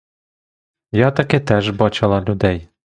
[0.91, 2.69] Я таки теж бачила людей.